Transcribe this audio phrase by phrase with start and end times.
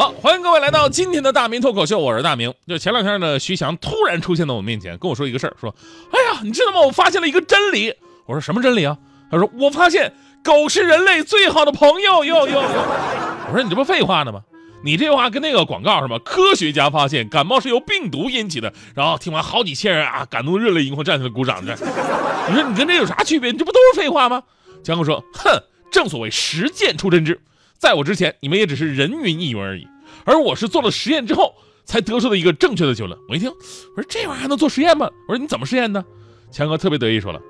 [0.00, 2.54] 好，欢迎各位来到今天的大明脱口秀，我是大明。
[2.66, 5.74] 就前两天呢，徐翔突然出现在我面前，跟我说一个事儿，说
[6.10, 6.80] ：“哎呀，你知道吗？
[6.80, 7.92] 我发现了一个真理。”
[8.24, 8.96] 我说：“什么真理啊？”
[9.30, 12.62] 他说：“我发现狗是人类最好的朋友。”哟哟哟！
[13.46, 14.40] 我说：“你这不废话呢吗？
[14.82, 16.18] 你这话跟那个广告是吧？
[16.24, 21.62] 科学家发现感冒是由病毒引起的。”然后听完，好几千人啊，感动热泪盈眶，站起来鼓掌。
[21.66, 21.74] 这，
[22.48, 23.52] 你说你跟这有啥区别？
[23.52, 24.42] 你这不都是废话吗？
[24.82, 27.38] 江哥说：“哼，正所谓实践出真知。”
[27.80, 29.88] 在我之前，你们也只是人云亦云而已，
[30.26, 31.54] 而我是做了实验之后
[31.86, 33.18] 才得出的一个正确的结论。
[33.26, 33.48] 我一听，
[33.96, 35.08] 我说这玩意儿还能做实验吗？
[35.26, 36.04] 我说你怎么实验呢？
[36.52, 37.40] 强哥特别得意说了，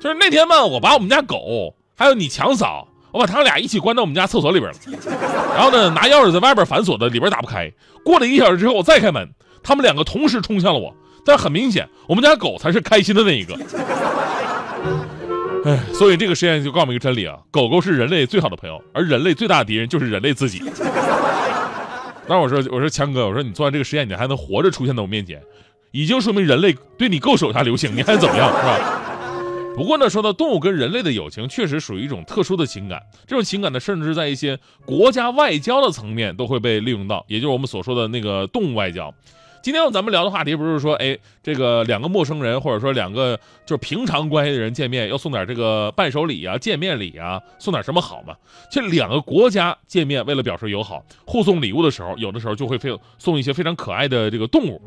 [0.00, 4.78] 就是那天嘛，我把我们家狗还有你强嫂，我把他们俩一起关到我们家厕所里边了，
[5.56, 7.68] 然后呢，拿钥匙在外边反锁的，里边打不开。
[8.04, 9.28] 过了一小时之后，我再开门，
[9.60, 10.94] 他们两个同时冲向了我，
[11.24, 13.58] 但很明显，我们家狗才是开心的那一个。
[15.64, 20.62] 哎，所以这个实验就告诉我们一个真理啊，狗狗是人类最好的朋友，而人类最大的敌人就是人类自己。
[22.26, 25.42] 当时我说，我说强哥，我说你做完这个实验，你还能活着出现在我面前，
[25.90, 28.78] 已经说明人类对你够手下留情，你还怎么样，是吧？
[29.76, 39.12] 不过呢，说到动物跟人类的友情，确实属于一种特殊的情感，这种情感呢，甚至在一些国家外交的层面都会被利用到，也就是我们所说的那个动物外交。
[39.62, 48.34] 今天咱们聊的话题不是说，哎，这个两个陌生人或者说两个就是平常关系的人见面要送点这个伴手礼啊、见面礼啊，送点什么好吗？
[48.70, 54.80] 这两个国家见面，为了表示友好，互送礼物的时候，有的时候就会非送一些非常可爱的这个动物。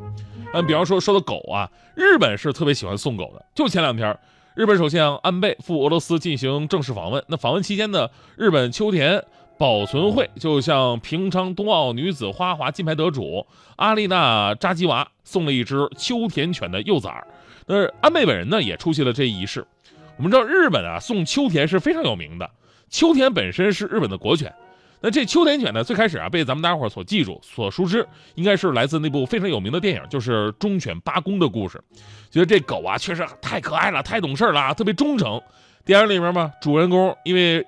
[0.54, 3.46] 嗯，比方说说到狗啊，日本是特别喜欢送狗的。
[3.54, 4.18] 就前两天，
[4.56, 9.24] 日本首相安倍赴俄罗斯进行正式访问，那访问期间呢，日本秋田。
[9.58, 13.46] 保存会就像平昌冬奥女子花滑金牌得主
[13.78, 17.26] 阿丽娜扎基娃送了一只秋田犬的幼崽儿。
[17.66, 19.66] 那安倍本人呢也出席了这一仪式。
[20.18, 22.50] 我们知道日本啊送秋田是非常有名的，
[22.90, 24.54] 秋田本身是日本的国犬。
[25.00, 31.82] 那这秋田犬呢最开始啊被咱们大伙所记住、所熟知，应该是来自那部非常有名的电影，就是《忠犬八公》的故事。
[32.30, 35.42] 觉得这狗啊确实太可爱了，太懂事了，特别忠诚。
[35.86, 37.66] 电影里面嘛，主人公因为。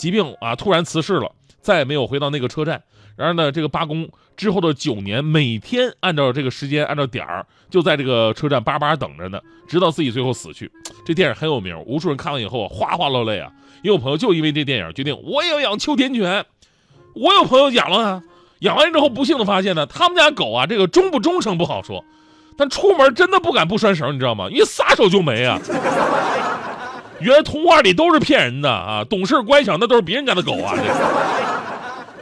[0.00, 1.30] 疾病啊，突然辞世了，
[1.60, 2.82] 再也没有回到那个车站。
[3.16, 9.38] 然而呢，这个八公之后的九年，每天按照这个时间，按照点儿，就在这个车站巴巴等着呢，
[9.68, 10.72] 直到自己最后死去。
[11.04, 13.52] 这电影很有名，无数人看完以后哗哗落泪啊。
[13.82, 16.46] 也有朋友就因为这电影决定我也要养秋田犬。
[17.14, 18.22] 我有朋友养了啊，
[18.60, 22.02] 养完之后不幸的发现呢，他们家狗啊，这个忠不忠诚不好说，
[22.56, 24.48] 但出门真的不敢不拴绳，你知道吗？
[24.50, 25.60] 一撒手就没啊。
[27.20, 29.04] 原来童话里都是骗人的啊！
[29.04, 30.74] 懂事乖巧那都是别人家的狗啊！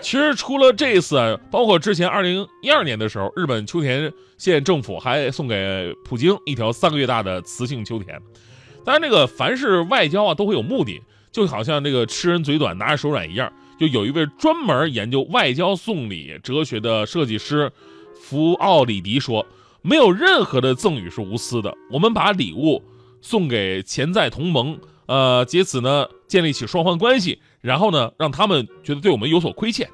[0.00, 8.20] 其实除了这次，包括之前二零一二年的时候，日本秋田县政府还送给普京一条三个月大的雌性秋田。
[8.84, 13.52] 当然，这个凡是外交啊，都会有目的，就好像这个吃人嘴短拿着手软一样。
[13.78, 17.70] 就有一位专门研究外交送礼哲学的设计师
[18.20, 19.46] 福奥里迪说
[19.82, 22.82] ：“没有任何的赠与是无私的，我们把礼物。”
[23.20, 29.88] 送给潜在同盟，呃，借此呢建立起双方关系，然后呢让他们觉得对我们有所亏欠。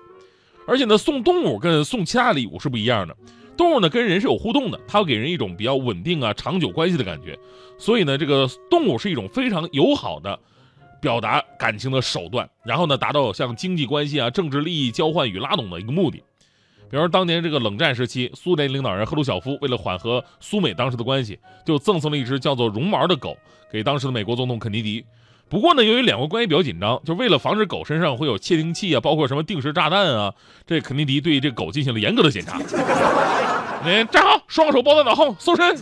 [0.67, 3.15] 而且呢，送动物跟送其他礼物是不一样的，
[3.57, 7.39] 动物呢跟人是有互动的，它会给人一种比较稳定啊、长久关系的感觉。
[7.77, 10.39] 所以呢，这个动物是一种非常友好的
[11.03, 16.23] 表达感情的手段，然后呢达到像经济关系啊、政治利益交换与拉拢的一个目的。
[16.95, 23.37] 比如，当年这个冷战时期，苏联领导人赫鲁晓夫为了缓和苏美当时的关系，就赠送了一只叫做绒毛的狗
[23.69, 25.05] 给当时的美国总统肯尼迪。
[25.49, 30.33] 不过呢，由于两国关系比较紧张，就为了防止狗身上会有窃听器啊，包括什么定时炸弹啊，
[30.69, 32.59] 这肯尼迪对这狗进行了严格的检查。
[33.85, 35.77] 你站好，双手抱在脑后，搜身。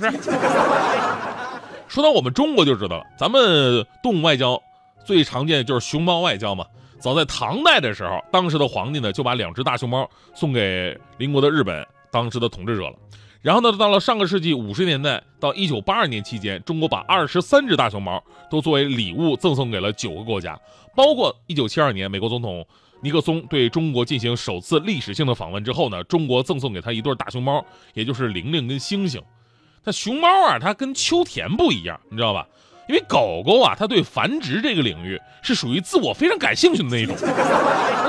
[1.88, 4.58] 说到我们中国就知道了，咱们动物外交
[5.04, 6.64] 最常见的就是熊猫外交嘛。
[7.02, 12.94] 早在唐代的时候，当时的皇帝呢就把两只大熊猫送给邻国的日本当时的统治者了。
[13.40, 20.56] 然后呢，到了上个世纪五十年代到一九八二年期间，中国把二十三只大熊猫都作为礼物赠送给了九个国家，
[20.94, 22.64] 包括一九七二年美国总统
[23.00, 29.20] 尼克松对中国进行首次历史性的访问之后呢，中国赠送给他一对大熊猫，也就是玲玲跟星星。
[29.82, 32.46] 那熊猫啊，它跟秋田不一样，你知道吧？
[32.88, 37.16] 因为狗狗啊，它对繁殖这个领域是属于自我非常感兴趣的那一种。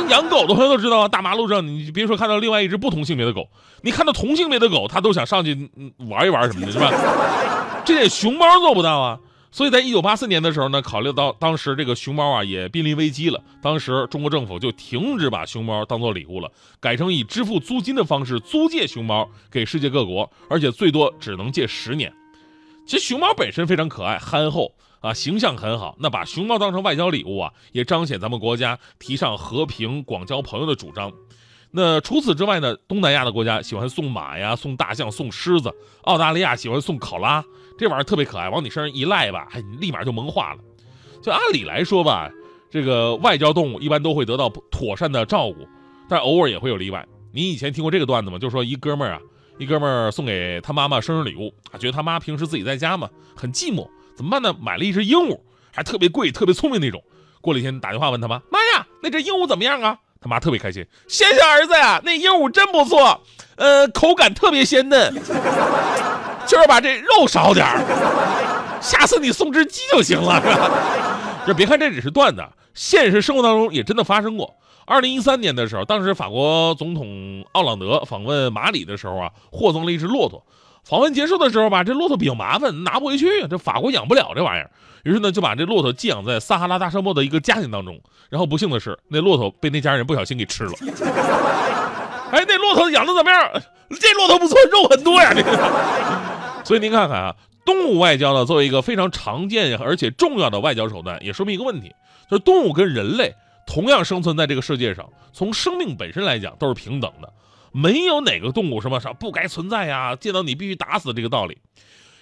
[0.09, 3.47] 养狗的朋友都知道啊，大马路上你别说看到另外一只不同性别的狗，
[3.81, 5.69] 你看到同性别的狗，它都想上去
[6.09, 6.91] 玩一玩什么的，是吧？
[7.85, 9.19] 这点熊猫做不到啊。
[9.51, 22.11] 所以在一九八四年的时候呢，考虑到当时这个熊猫啊也濒临危机了，当时中国政府就停止把熊猫当做礼物了，改成以支付租金的方式租借熊猫给世界各国，而且最多只能借十年。
[22.85, 25.95] 其实熊猫本身非常可爱、憨厚啊，形象很好。
[25.99, 31.11] 那把熊猫当成外交礼物啊，也彰显咱们国家提倡和平、广交朋友的主张。
[31.71, 35.69] 那除此之外呢，东南亚的国家喜欢送马呀、送大象、送狮子；
[36.03, 37.43] 澳大利亚喜欢送考拉。
[37.77, 40.59] 这玩意儿特别可爱，往你身上一赖吧，哎，你立马就萌化了。
[41.21, 42.29] 就按理来说吧，
[42.69, 45.67] 这个外交动物一般都会得到妥善的照顾，
[46.07, 47.03] 但偶尔也会有例外。
[47.31, 48.37] 你以前听过这个段子吗？
[48.37, 49.21] 就说一哥们儿啊，
[49.57, 54.55] 一哥们儿送给他妈妈生日礼物，啊，觉得他妈平时自己在家嘛，很寂寞，怎么办呢？
[54.59, 55.39] 买了一只鹦鹉，
[55.71, 57.01] 还特别贵、特别聪明那种。
[57.39, 63.21] 过了一天，打电话问他妈：“妈呀，那只鹦鹉怎么样啊？”他妈特别开心：“谢谢儿子呀，那鹦鹉真不错，
[63.57, 65.13] 呃，口感特别鲜嫩。”
[66.47, 71.45] 就是把这肉少点儿，下次你送只鸡就行了，是吧？
[71.47, 74.53] 就别看这只是段子，现实生活当中也真的发生过。
[74.85, 80.43] 二零一三年的时候，当时法国总统奥朗德访问马里的时候啊，获赠了一只骆驼。
[80.83, 84.69] 访问结束的时候吧，这骆驼比较麻烦，拿不回去，这法国养不了这玩意儿。
[85.03, 87.99] 于是呢，就把这骆驼寄养在撒哈拉大沙漠的一个家庭当中。
[88.29, 90.73] 然后不幸的是，那骆驼被那家人不小心给吃了。
[92.31, 93.49] 哎，那骆驼养的怎么样？
[93.99, 95.51] 这骆驼不错，肉很多呀，这个。
[96.65, 97.35] 所以您看看啊，
[97.65, 101.95] 动物外交呢，作为一个非常常见而且重要的外交手段，也说明一个问题，
[102.29, 103.35] 就是动物跟人类
[103.65, 107.33] 同样生存在这个世界上，从生命本身来讲都是平等的，
[107.71, 111.57] 没有哪个动物什么啥不该存在呀，见到你必须打死这个道理。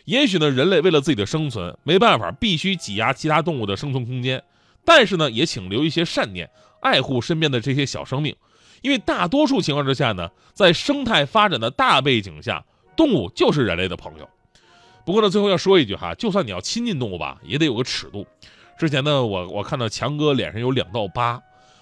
[0.05, 4.43] 也许呢，人类为了自己的生存，没办法必须挤压其他动物的生存空间，
[4.83, 6.49] 但是呢，也请留一些善念，
[6.81, 8.35] 爱护身边的这些小生命，
[8.81, 12.63] 因为大多数情况之下呢，在生态发展的大背景下。
[12.93, 14.29] 动物就是人类的朋友，
[15.05, 18.27] 不过呢，最后要说一句哈，就算你要亲近动物吧，也得有个尺度。
[18.81, 21.39] 之前呢，我我看到强哥脸上有两道疤，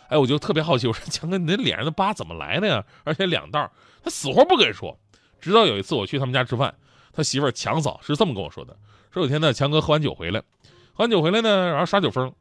[0.10, 2.84] 哎，我就特别好奇，我说强哥，你那脸上的疤怎么来的呀？
[3.06, 3.72] 而且两道，
[4.04, 4.98] 他死活不跟说。
[5.40, 6.75] 直到有一次我去他们家吃饭，
[7.16, 8.75] 他媳妇儿强嫂是这么跟我说的：
[9.13, 10.42] 说有天呢，强哥喝完酒回来，
[10.94, 12.34] 喝完酒回来呢，然后耍酒疯，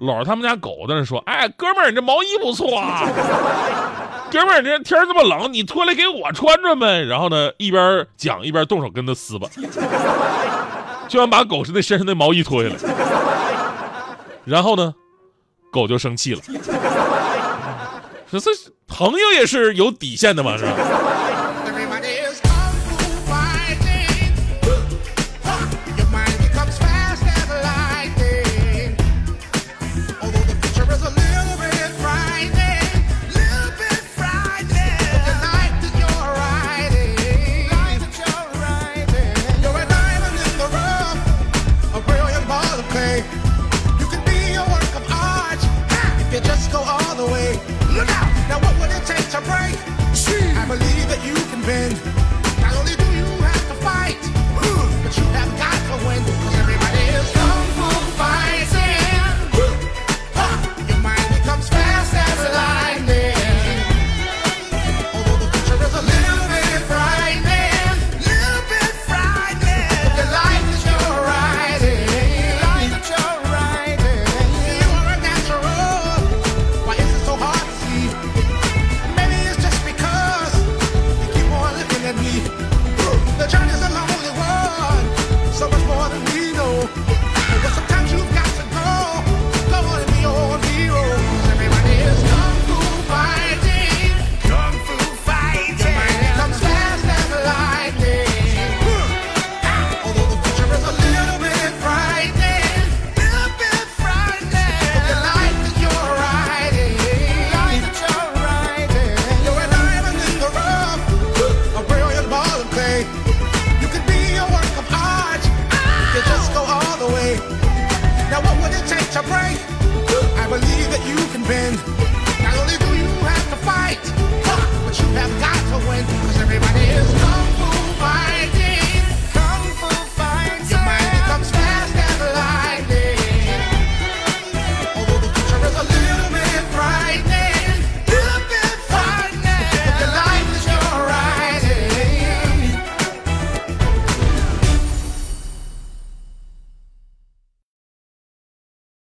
[0.00, 3.02] 搂着他们家狗在那说：“哎，哥们儿，你这毛衣不错啊。
[4.32, 7.02] ”哥们儿，这天这么冷，你脱来给我穿穿呗。
[7.02, 9.46] 然后呢，一边讲一边动手跟他撕吧，
[11.06, 12.76] 就想把狗是那身上的毛衣脱下来。
[14.46, 14.94] 然后呢，
[15.70, 16.40] 狗就生气了。
[18.30, 18.50] 这这
[18.86, 20.72] 朋友也是有底线的嘛，是吧